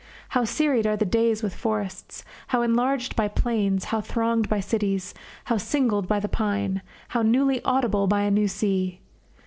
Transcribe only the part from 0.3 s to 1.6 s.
serried are the days with